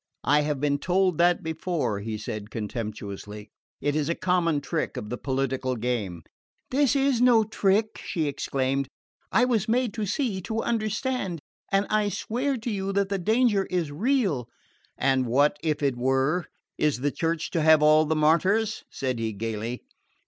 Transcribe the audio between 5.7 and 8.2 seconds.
game." "This is no trick,"